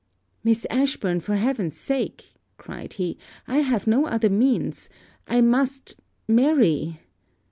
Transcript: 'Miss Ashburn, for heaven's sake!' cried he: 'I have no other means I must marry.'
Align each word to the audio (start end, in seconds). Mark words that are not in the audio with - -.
'Miss 0.43 0.65
Ashburn, 0.71 1.19
for 1.19 1.35
heaven's 1.35 1.77
sake!' 1.77 2.33
cried 2.57 2.93
he: 2.93 3.19
'I 3.47 3.57
have 3.57 3.85
no 3.85 4.07
other 4.07 4.31
means 4.31 4.89
I 5.27 5.41
must 5.41 5.93
marry.' 6.27 6.97